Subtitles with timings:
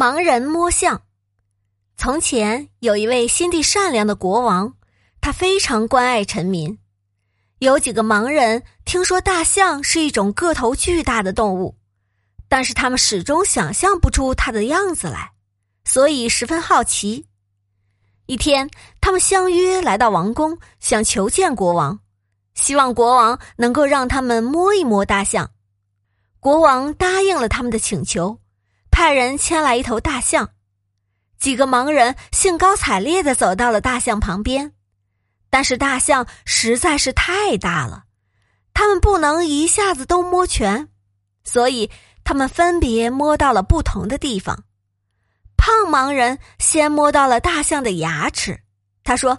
[0.00, 1.02] 盲人摸象。
[1.98, 4.72] 从前有一位心地善良的国王，
[5.20, 6.78] 他非常关爱臣民。
[7.58, 11.76] 有几个盲人听说大象是一种个头巨大的动物，
[12.48, 15.32] 但是他们始终想象不出它的样子来，
[15.84, 17.26] 所以十分好奇。
[18.24, 18.70] 一天，
[19.02, 22.00] 他们相约来到王宫，想求见国王，
[22.54, 25.50] 希望国王能够让他们摸一摸大象。
[26.38, 28.39] 国王答应了他们的请求。
[29.00, 30.50] 派人牵来一头大象，
[31.38, 34.74] 几个盲人兴高采烈的走到了大象旁边，
[35.48, 38.04] 但是大象实在是太大了，
[38.74, 40.90] 他们不能一下子都摸全，
[41.44, 41.90] 所以
[42.24, 44.64] 他们分别摸到了不同的地方。
[45.56, 48.60] 胖盲人先摸到了大象的牙齿，
[49.02, 49.38] 他说：“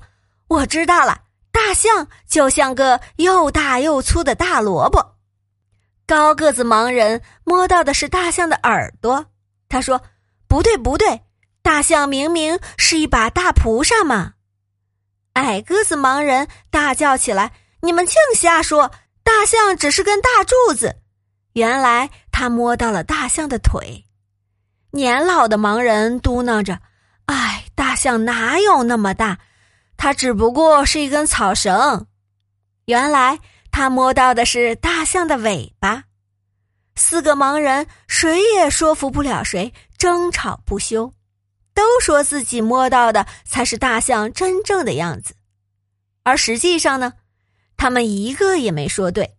[0.49, 5.17] 我知道了，大象就像个又大又粗的大萝卜。”
[6.07, 9.23] 高个子盲人摸到的是大象的耳朵。
[9.71, 10.01] 他说
[10.49, 11.21] ：“不对，不对，
[11.61, 14.33] 大象明明是一把大蒲扇嘛！”
[15.33, 18.91] 矮个子盲人大叫起来：“你们净瞎说！
[19.23, 20.97] 大象只是根大柱子。”
[21.53, 24.03] 原来他摸到了大象的腿。
[24.91, 26.77] 年老的盲人嘟囔着
[27.27, 29.39] ：“哎，大象哪有那么大？
[29.95, 32.07] 它只不过是一根草绳。”
[32.85, 33.39] 原来
[33.71, 36.03] 他摸到的是大象的尾巴。
[36.95, 41.13] 四个盲人谁也说服不了谁，争吵不休，
[41.73, 45.33] 都说自己摸到的才是大象真正的样子，
[46.23, 47.13] 而实际上呢，
[47.77, 49.37] 他们一个也没说对。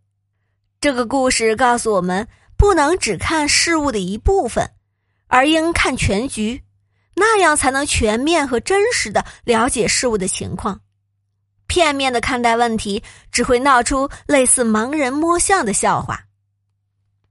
[0.81, 4.71] 这个故事告诉我们，不能只看事物的一部分，
[5.29, 6.65] 而应看全局，
[7.15, 10.81] 那样才能全面和真实的了解事物的情况。
[11.69, 16.25] 片面的看待问题，只会闹出类似盲人摸象的笑话。